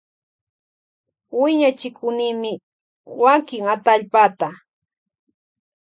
[1.41, 2.51] Wiñachikunimi
[3.21, 4.47] wakin atallpata.